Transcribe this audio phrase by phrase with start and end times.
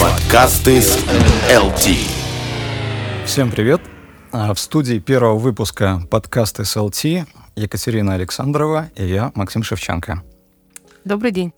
[0.00, 0.98] Подкасты с
[1.56, 1.96] ЛТ.
[3.24, 3.80] Всем привет!
[4.32, 10.24] А, В студии первого выпуска подкасты с ЛТ Екатерина Александрова и я, Максим Шевченко.
[11.04, 11.52] Добрый день.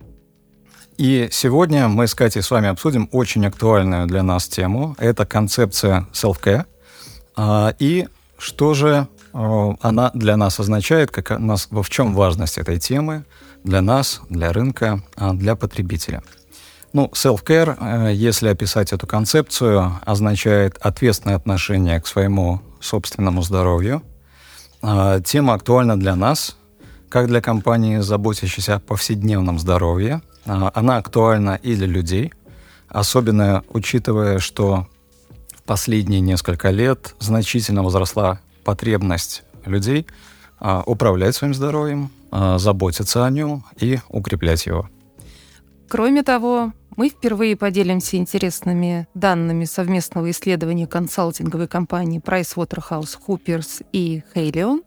[0.98, 4.94] И сегодня мы с Катей с вами обсудим очень актуальную для нас тему.
[4.98, 6.66] Это концепция self-care.
[7.36, 8.06] А, И
[8.36, 13.24] что же она для нас означает, как нас, в чем важность этой темы
[13.64, 16.22] для нас, для рынка, а, для потребителя.
[16.92, 17.76] Ну, self-care,
[18.08, 24.02] э, если описать эту концепцию, означает ответственное отношение к своему собственному здоровью.
[24.82, 26.56] А, Тема актуальна для нас,
[27.08, 30.22] как для компании, заботящейся о повседневном здоровье.
[30.46, 32.32] Она актуальна и для людей,
[32.88, 34.86] особенно учитывая, что
[35.54, 40.06] в последние несколько лет значительно возросла потребность людей
[40.60, 44.88] а, управлять своим здоровьем, а, заботиться о нем и укреплять его.
[45.88, 54.82] Кроме того, мы впервые поделимся интересными данными совместного исследования консалтинговой компании PricewaterhouseCoopers и Haleon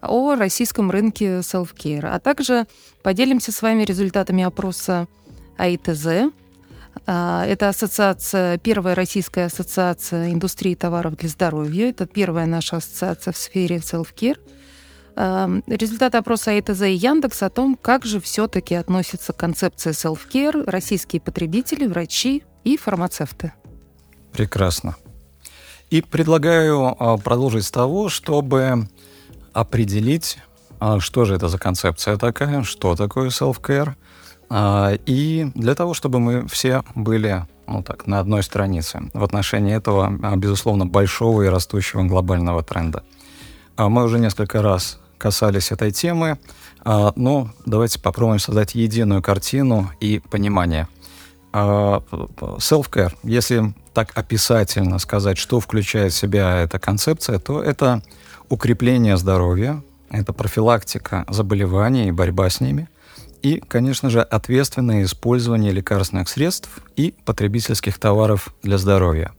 [0.00, 2.66] о российском рынке self-care, а также
[3.02, 5.06] поделимся с вами результатами опроса
[5.58, 6.32] АИТЗ.
[7.06, 11.90] А, Это ассоциация, первая российская ассоциация индустрии товаров для здоровья.
[11.90, 14.38] Это первая наша ассоциация в сфере self-care.
[15.16, 20.64] Эм, Результаты опроса АИТЗ и Яндекс о том, как же все-таки относятся к концепции self-care
[20.70, 23.52] российские потребители, врачи и фармацевты.
[24.32, 24.96] Прекрасно.
[25.90, 28.88] И предлагаю а, продолжить с того, чтобы
[29.52, 30.38] определить,
[30.78, 33.94] а, что же это за концепция такая, что такое self-care, а,
[34.50, 40.18] и для того, чтобы мы все были ну так, на одной странице в отношении этого,
[40.22, 43.04] а, безусловно, большого и растущего глобального тренда.
[43.76, 46.38] А Мы уже несколько раз касались этой темы,
[46.80, 50.88] а, но давайте попробуем создать единую картину и понимание.
[51.52, 58.02] А, Self-care, если так описательно сказать, что включает в себя эта концепция, то это
[58.48, 62.88] укрепление здоровья, это профилактика заболеваний и борьба с ними,
[63.42, 69.32] и, конечно же, ответственное использование лекарственных средств и потребительских товаров для здоровья.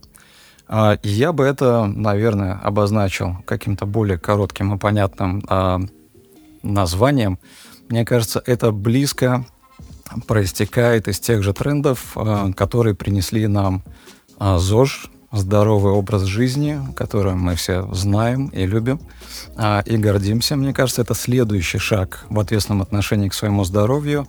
[0.68, 5.80] А, Я бы это, наверное, обозначил каким-то более коротким и понятным а,
[6.62, 7.38] названием.
[7.88, 9.44] Мне кажется, это близко
[10.26, 13.82] проистекает из тех же трендов, а, которые принесли нам
[14.38, 19.00] ЗОЖ, здоровый образ жизни, который мы все знаем и любим,
[19.56, 20.56] а, и гордимся.
[20.56, 24.26] Мне кажется, это следующий шаг в ответственном отношении к своему здоровью,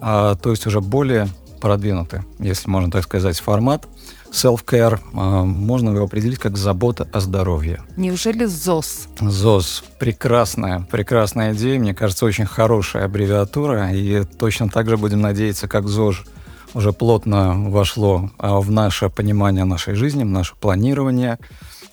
[0.00, 1.28] а, то есть уже более
[1.60, 3.86] продвинутый, если можно так сказать, формат.
[4.30, 7.82] Self-care, а, можно его определить как забота о здоровье.
[7.96, 9.08] Неужели ЗОС?
[9.20, 9.84] ЗОС.
[9.98, 11.78] Прекрасная, прекрасная идея.
[11.78, 13.90] Мне кажется, очень хорошая аббревиатура.
[13.92, 16.24] И точно так же будем надеяться, как ЗОЖ
[16.74, 21.38] уже плотно вошло а, в наше понимание нашей жизни, в наше планирование,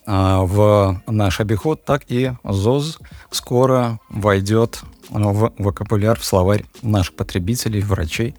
[0.05, 2.99] а, в наш обиход, так и ЗОЗ
[3.31, 8.35] скоро войдет в вокабуляр, в словарь наших потребителей, врачей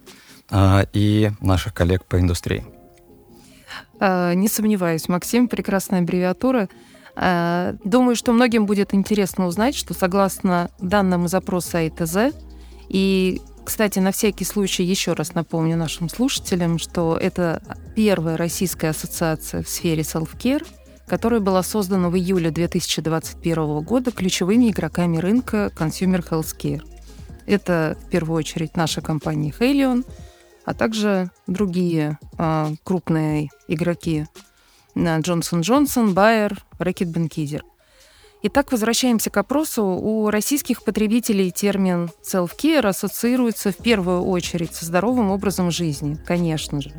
[0.51, 2.65] а, и наших коллег по индустрии.
[3.99, 6.69] А, Не сомневаюсь, Максим, прекрасная аббревиатура.
[7.15, 12.35] А, Думаю, что многим будет интересно узнать, что согласно данным из опроса АИТЗ,
[12.89, 17.61] и, кстати, на всякий случай еще раз напомню нашим слушателям, что это
[17.97, 20.65] первая российская ассоциация в сфере self-care,
[21.09, 26.83] которая была создана в июле 2021 года ключевыми игроками рынка Consumer Healthcare.
[27.47, 30.07] Это в первую очередь наша компания Haleon,
[30.65, 34.27] а также другие а, крупные игроки
[34.95, 37.63] Johnson Johnson, Bayer, Reckitt Benckiser.
[38.49, 39.83] Итак, возвращаемся к опросу.
[39.83, 46.93] У российских потребителей термин self-care ассоциируется в первую очередь со здоровым образом жизни, конечно же.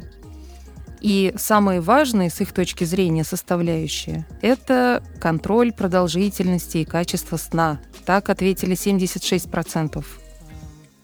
[1.00, 7.80] И самые важные с их точки зрения составляющие– это контроль продолжительности и качества сна.
[8.06, 10.04] Так ответили 76%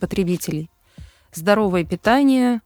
[0.01, 0.69] потребителей.
[1.34, 2.60] Здоровое питание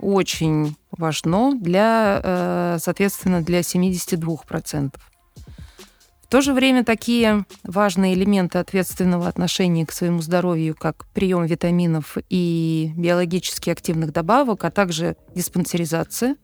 [0.00, 5.00] очень важно для, э, соответственно, для 72%.
[6.32, 12.16] В то же время такие важные элементы ответственного отношения к своему здоровью, как прием витаминов
[12.30, 16.36] и биологически активных добавок, а также диспансеризация.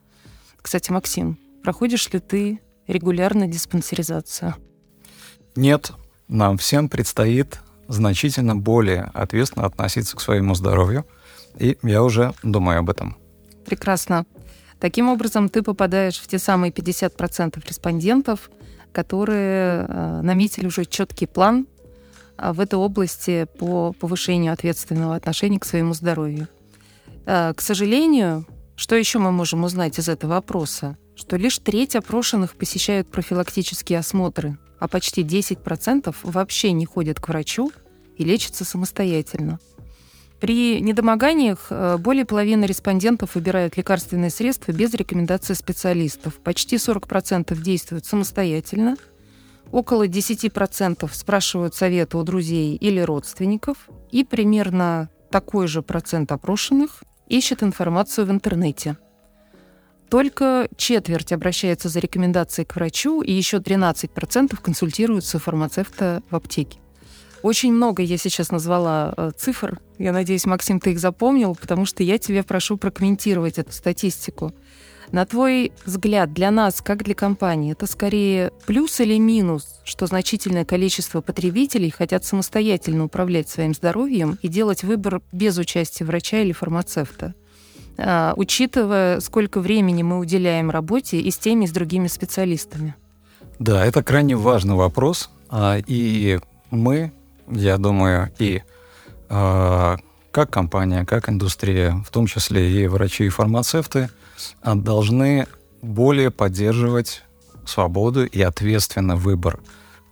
[0.60, 4.56] Кстати, Максим, проходишь ли ты регулярно диспансеризацию?
[5.56, 5.92] Нет,
[6.28, 7.58] нам всем предстоит
[7.88, 11.06] значительно более ответственно относиться к своему здоровью,
[11.58, 13.16] и я уже думаю об этом.
[13.64, 14.26] Прекрасно.
[14.80, 18.50] Таким образом, ты попадаешь в те самые 50% респондентов,
[18.92, 21.66] которые э, наметили уже четкий план
[22.36, 26.48] а, в этой области по повышению ответственного отношения к своему здоровью.
[27.24, 30.96] К сожалению, что еще мы можем узнать из этого опроса?
[31.14, 37.72] Что лишь треть опрошенных посещают профилактические осмотры, а почти 10% вообще не ходят к врачу
[38.16, 39.58] и лечатся самостоятельно.
[40.40, 46.34] При недомоганиях э, более половины респондентов выбирают лекарственные средства без рекомендации специалистов.
[46.34, 48.96] Почти 40% действуют самостоятельно.
[49.72, 53.88] Около 10% спрашивают совета у друзей или родственников.
[54.12, 58.96] И примерно такой же процент опрошенных ищет информацию в интернете.
[60.08, 66.78] Только четверть обращается за рекомендацией к врачу, и еще 13% консультируются фармацевта в аптеке.
[67.42, 69.78] Очень много я сейчас назвала э, цифр.
[69.98, 74.52] Я надеюсь, Максим, ты их запомнил, потому что я тебя прошу прокомментировать эту статистику.
[75.10, 80.64] На твой взгляд, для нас, как для компании, это скорее плюс или минус, что значительное
[80.64, 87.34] количество потребителей хотят самостоятельно управлять своим здоровьем и делать выбор без участия врача или фармацевта?
[87.96, 92.94] А, учитывая, сколько времени мы уделяем работе и с теми, и с другими специалистами.
[93.58, 95.30] Да, это крайне важный вопрос.
[95.48, 96.38] А, и
[96.70, 97.12] мы
[97.50, 98.62] я думаю, и
[99.28, 99.96] э,
[100.30, 104.10] как компания, как индустрия, в том числе и врачи и фармацевты,
[104.62, 105.46] а, должны
[105.82, 107.22] более поддерживать
[107.66, 109.60] свободу и ответственно выбор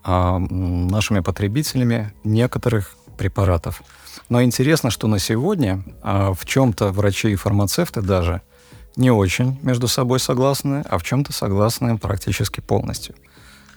[0.04, 3.82] э, нашими потребителями некоторых препаратов.
[4.28, 8.42] Но интересно, что на сегодня э, в чем-то врачи и фармацевты даже
[8.96, 13.14] не очень между собой согласны, а в чем-то согласны практически полностью.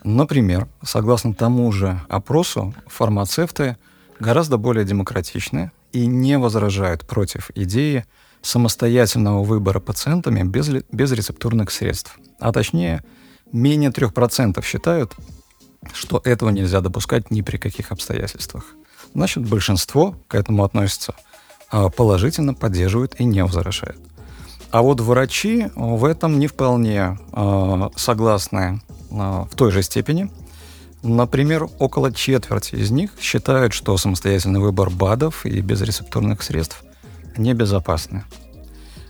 [0.04, 3.78] Например, согласно тому же опросу, фармацевты
[4.19, 8.06] гораздо более демократичны и не возражают против идеи
[8.42, 12.18] самостоятельного выбора пациентами без, без рецептурных средств.
[12.40, 13.04] А точнее,
[13.51, 15.13] менее 3% считают,
[15.94, 18.66] что этого нельзя допускать ни при каких обстоятельствах.
[19.13, 21.16] Значит, большинство к этому относится
[21.72, 23.98] а, положительно, поддерживает и не возражает.
[24.72, 30.30] А вот врачи в этом не вполне э, согласны в той же степени.
[31.02, 36.84] Например, около четверти из них считают, что самостоятельный выбор БАДов и безрецептурных средств
[37.38, 38.26] небезопасны.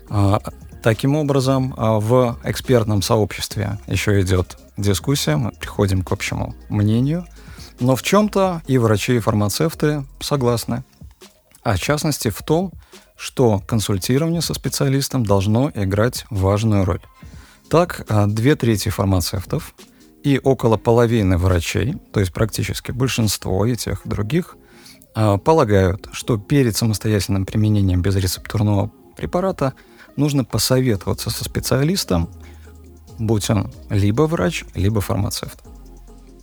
[0.10, 0.38] Э,
[0.84, 7.25] таким образом, э, в экспертном сообществе еще идет дискуссия, мы приходим к общему мнению,
[7.80, 10.84] но в чем-то и врачи, и фармацевты согласны.
[11.63, 12.72] А в частности в том,
[13.16, 17.02] что консультирование со специалистом должно играть важную роль.
[17.69, 19.75] Так, а, две трети фармацевтов
[20.24, 24.57] и около половины врачей, то есть практически большинство и тех, других,
[25.16, 29.74] а, полагают, что перед самостоятельным применением безрецептурного препарата
[30.16, 32.30] нужно посоветоваться со специалистом,
[33.18, 35.62] будь он либо врач, либо фармацевт.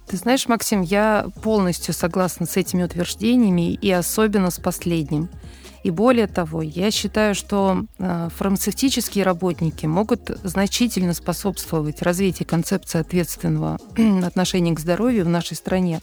[0.08, 5.28] Ты знаешь, Максим, я полностью согласна с этими утверждениями и особенно с последним–
[5.86, 13.78] и более того, я считаю, что э, фармацевтические работники могут значительно способствовать развитию концепции ответственного
[14.26, 16.00] отношения к здоровью в нашей стране.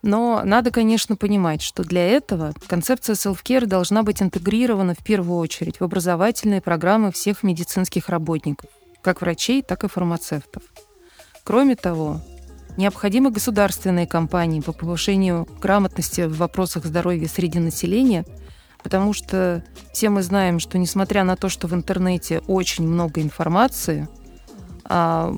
[0.00, 5.78] Но надо, конечно, понимать, что для этого концепция self-care должна быть интегрирована в первую очередь
[5.78, 8.70] в образовательные программы всех медицинских работников,
[9.02, 10.62] как врачей, так и фармацевтов.
[11.44, 12.22] Кроме того,
[12.78, 18.24] необходимы государственные кампании по повышению грамотности в вопросах здоровья среди населения–
[18.82, 24.08] Потому что все мы знаем, что несмотря на то, что в интернете очень много информации,
[24.84, 25.34] а,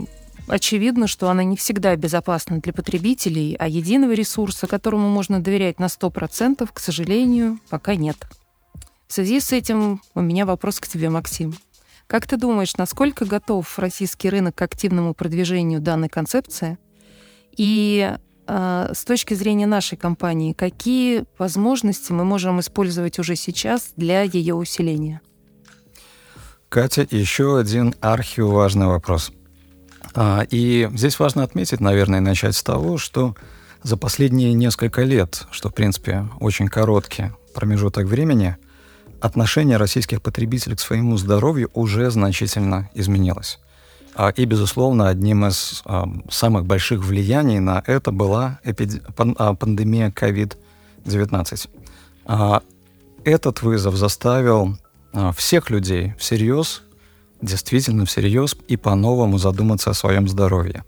[0.48, 5.88] очевидно, что она не всегда безопасна для потребителей, а единого ресурса, которому можно доверять на
[5.88, 8.16] 100%, к сожалению, пока нет.
[9.06, 11.54] В связи с этим у меня вопрос к тебе, Максим.
[12.06, 16.78] Как ты думаешь, насколько готов российский рынок к активному продвижению данной концепции?
[17.56, 18.14] И
[18.46, 25.20] с точки зрения нашей компании, какие возможности мы можем использовать уже сейчас для ее усиления?
[26.68, 29.32] Катя, еще один архиважный вопрос.
[30.14, 33.36] А, и здесь важно отметить, наверное, начать с того, что
[33.82, 38.56] за последние несколько лет, что, в принципе, очень короткий промежуток времени,
[39.20, 43.58] отношение российских потребителей к своему здоровью уже значительно изменилось.
[44.14, 48.60] А, и, безусловно, одним из а, самых больших влияний на это была.
[48.64, 51.68] А, пандемия COVID-19.
[53.24, 54.78] Этот вызов заставил
[55.34, 56.82] всех людей всерьез,
[57.40, 60.84] действительно всерьез и по-новому задуматься о своем здоровье.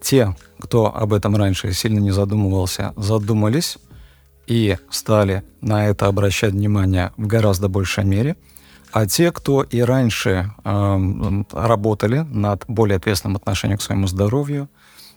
[0.00, 3.78] Те, кто об этом раньше сильно не задумывался, задумались
[4.46, 8.36] и стали на это обращать внимание в гораздо большей мере–
[8.92, 14.68] а те, кто и раньше э, работали над более ответственным отношением к своему здоровью,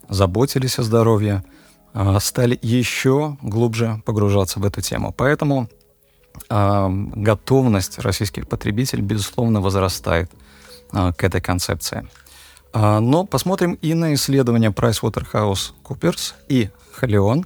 [0.09, 1.43] заботились о здоровье,
[2.19, 5.13] стали еще глубже погружаться в эту тему.
[5.15, 5.69] Поэтому
[6.49, 10.31] готовность российских потребителей, безусловно, возрастает
[10.91, 12.07] к этой концепции.
[12.73, 16.69] Но посмотрим и на исследования PricewaterhouseCoopers и
[17.01, 17.45] Halion,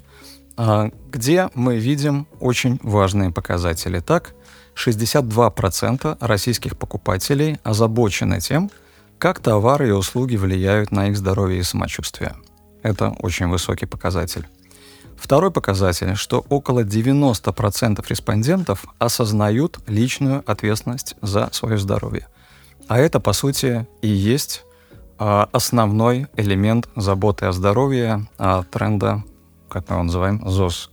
[1.11, 3.99] где мы видим очень важные показатели.
[3.99, 4.35] Так,
[4.75, 8.71] 62% российских покупателей озабочены тем,
[9.17, 12.35] как товары и услуги влияют на их здоровье и самочувствие.
[12.81, 14.47] Это очень высокий показатель.
[15.15, 22.27] Второй показатель, что около 90% респондентов осознают личную ответственность за свое здоровье.
[22.89, 24.65] А это, по сути, и есть
[25.17, 29.23] а, основной элемент заботы о здоровье а, тренда,
[29.69, 30.91] как мы его называем, ЗОС.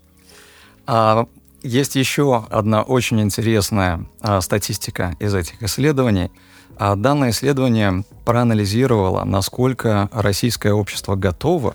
[0.86, 1.26] А,
[1.62, 6.30] есть еще одна очень интересная а, статистика из этих исследований.
[6.76, 11.74] А, данное исследование проанализировало, насколько российское общество готово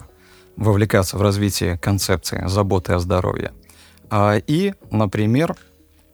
[0.56, 3.52] вовлекаться в развитие концепции заботы о здоровье.
[4.10, 5.56] А, и, например,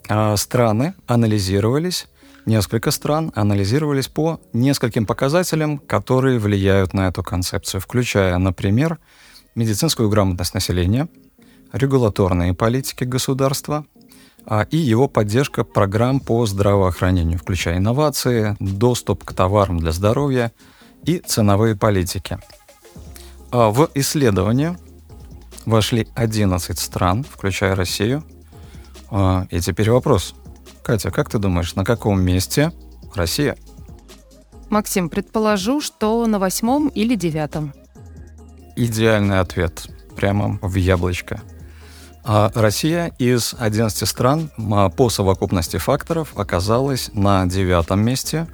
[0.09, 2.07] а, страны анализировались,
[2.45, 8.99] несколько стран анализировались по нескольким показателям, которые влияют на эту концепцию, включая, например,
[9.55, 11.07] медицинскую грамотность населения–
[11.71, 13.85] регуляторные политики государства
[14.45, 20.51] а, и его поддержка программ по здравоохранению, включая инновации, доступ к товарам для здоровья
[21.03, 22.39] и ценовые политики.
[23.51, 24.77] А, в исследование
[25.65, 28.23] вошли 11 стран, включая Россию.
[29.09, 30.35] А, и теперь вопрос.
[30.83, 32.71] Катя, как ты думаешь, на каком месте
[33.13, 33.55] Россия?
[34.69, 37.73] Максим, предположу, что на восьмом или девятом.
[38.75, 39.87] Идеальный ответ.
[40.15, 41.41] Прямо в яблочко.
[42.23, 44.51] А Россия из 11 стран
[44.95, 48.47] по совокупности факторов оказалась на девятом месте,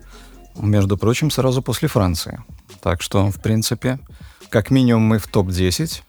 [0.55, 2.41] между прочим, сразу после Франции.
[2.81, 3.99] Так что, в принципе,
[4.49, 6.01] как минимум мы в топ-10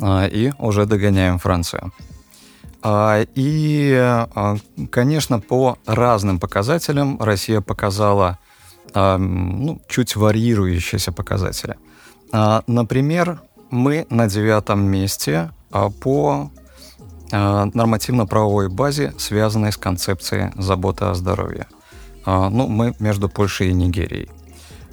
[0.00, 1.92] а, и уже догоняем Францию.
[2.82, 4.26] А, и,
[4.90, 8.38] конечно, по разным показателям Россия показала
[8.94, 11.76] ну, чуть варьирующиеся показатели.
[12.32, 15.50] Например, мы на девятом месте
[16.00, 16.50] по
[17.30, 21.66] нормативно-правовой базе, связанной с концепцией заботы о здоровье.
[22.24, 24.30] Э, ну, мы между Польшей и Нигерией.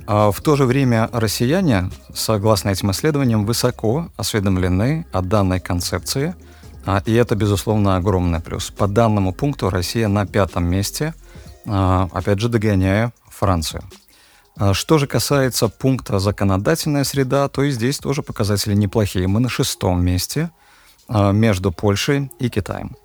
[0.07, 6.35] А в то же время россияне, согласно этим исследованиям, высоко осведомлены о данной концепции,
[7.05, 8.69] и это, безусловно, огромный плюс.
[8.69, 11.13] По данному пункту Россия на пятом месте,
[11.65, 13.83] опять же, догоняя Францию.
[14.73, 19.29] Что же касается пункта «законодательная среда», то и здесь тоже показатели неплохие.
[19.29, 20.51] Мы на шестом месте–
[21.09, 22.95] между Польшей и Китаем.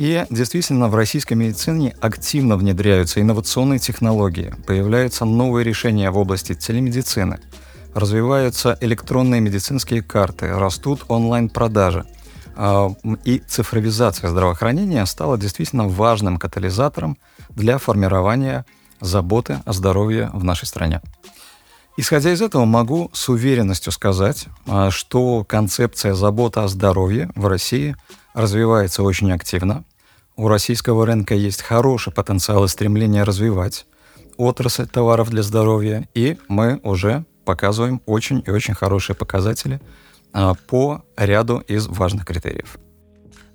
[0.00, 7.38] И действительно, в российской медицине активно внедряются инновационные технологии, появляются новые решения в области телемедицины,
[7.92, 12.06] развиваются электронные медицинские карты, растут онлайн-продажи.
[12.56, 12.88] А,
[13.24, 17.18] и цифровизация здравоохранения стала действительно важным катализатором
[17.50, 18.64] для формирования
[19.00, 21.02] заботы о здоровье в нашей стране.
[22.00, 27.94] Исходя из этого, могу с уверенностью сказать, а, что концепция заботы о здоровье в России
[28.32, 29.84] развивается очень активно.
[30.34, 33.84] У российского рынка есть хороший потенциал и стремление развивать
[34.38, 39.78] отрасль товаров для здоровья, и мы уже показываем очень и очень хорошие показатели
[40.32, 42.78] а, по ряду из важных критериев.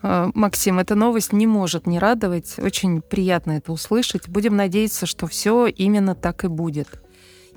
[0.04, 2.60] А, Максим, эта новость не может не радовать.
[2.60, 4.30] Очень приятно это услышать.
[4.30, 7.02] Будем надеяться, что все именно так и будет.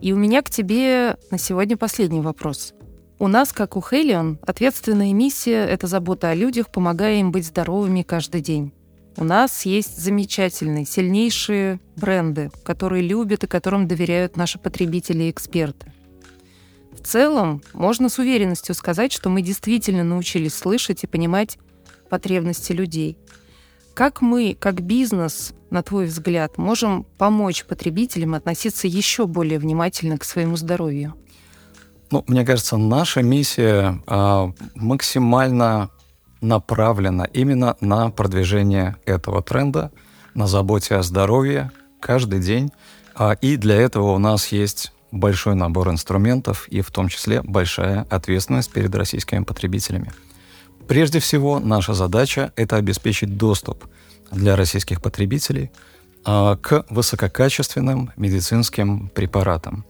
[0.01, 2.73] И у меня к тебе на сегодня последний вопрос.
[3.19, 8.03] У нас, как у Хелион, ответственная миссия— это забота о людях, помогая им быть здоровыми
[8.03, 8.73] каждый день.
[9.17, 15.93] У нас есть замечательные, сильнейшие бренды, которые любят и которым доверяют наши потребители и эксперты.
[16.93, 21.59] В целом, можно с уверенностью сказать, что мы действительно научились слышать и понимать
[22.09, 23.19] потребности людей.
[23.99, 30.23] Как мы, как бизнес, на твой взгляд, можем помочь потребителям относиться еще более внимательно к
[30.23, 31.15] своему здоровью?
[32.13, 35.91] Ну, мне кажется, наша миссия э, максимально
[36.41, 39.91] направлена именно на продвижение этого тренда,
[40.33, 42.71] на заботе о здоровье каждый день.
[43.17, 48.07] А, и для этого у нас есть большой набор инструментов и в том числе большая
[48.11, 50.13] ответственность перед российскими потребителями.
[50.89, 53.85] Прежде всего, наша задача– это обеспечить доступ
[54.33, 55.71] для российских потребителей
[56.25, 59.85] а, к высококачественным медицинским препаратам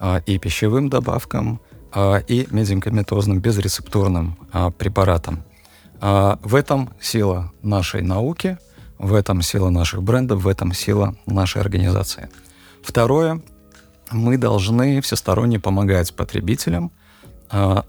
[0.00, 1.60] а, и пищевым добавкам,
[1.92, 4.36] а, и медикаментозным безрецептурным
[4.76, 5.44] препаратам.
[6.00, 8.58] В этом сила нашей науки,
[8.98, 12.30] в этом сила наших брендов, в этом сила нашей организации.
[12.82, 13.42] Второе,
[14.10, 16.90] мы должны всесторонне помогать потребителям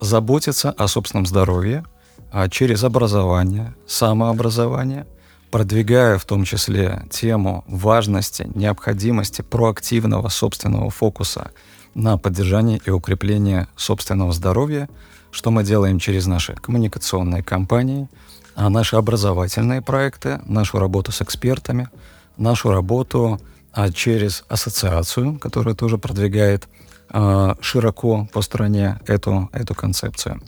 [0.02, 1.86] заботиться о собственном здоровье,
[2.32, 5.06] а через образование, самообразование,
[5.52, 11.52] продвигая в том числе тему важности, необходимости проактивного собственного фокуса
[11.94, 14.90] на поддержание и укрепление собственного здоровья,
[15.30, 18.08] что мы делаем через наши коммуникационные кампании,
[18.56, 21.90] а наши образовательные проекты, нашу работу с экспертами,
[22.38, 23.40] нашу работу
[23.74, 26.68] а через ассоциацию, которая тоже продвигает
[27.10, 30.42] а, широко по стране эту, эту концепцию.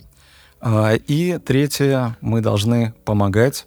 [0.66, 3.66] А, и третье, мы должны помогать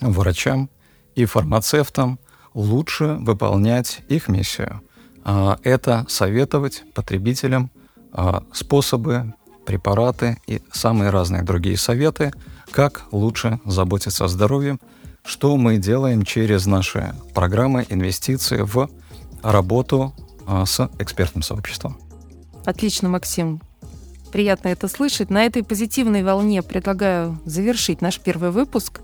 [0.00, 0.70] врачам
[1.16, 2.20] и фармацевтам
[2.54, 4.82] лучше выполнять их миссию.
[5.24, 7.70] А, это советовать потребителям
[8.52, 12.32] способы, препараты и самые разные другие советы,
[12.70, 14.78] как лучше заботиться о здоровье,
[15.24, 18.90] что мы делаем через наши программы инвестиции в
[19.42, 20.14] работу
[20.66, 21.98] с экспертным сообществом.
[22.66, 23.62] Отлично, Максим.
[24.32, 25.28] Приятно это слышать.
[25.28, 29.02] На этой позитивной волне предлагаю завершить наш первый выпуск.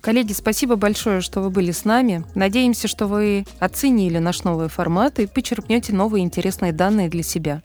[0.00, 2.24] Коллеги, спасибо большое, что вы были с нами.
[2.34, 7.62] Надеемся, что вы оценили наш новый формат и почерпнете новые интересные данные для себя.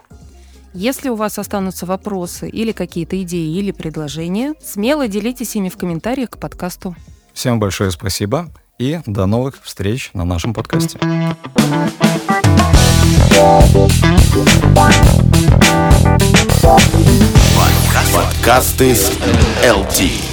[0.74, 6.31] Если у вас останутся вопросы или какие-то идеи или предложения, смело делитесь ими в комментариях
[6.31, 6.96] к подкасту.
[7.34, 10.98] Всем большое спасибо и до новых встреч на нашем подкасте.
[18.13, 19.12] Подкасты с
[19.63, 20.28] LT.